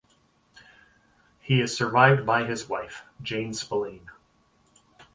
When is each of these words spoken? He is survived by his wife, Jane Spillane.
He 1.41 1.61
is 1.61 1.77
survived 1.77 2.25
by 2.25 2.45
his 2.45 2.67
wife, 2.67 3.03
Jane 3.21 3.53
Spillane. 3.53 4.07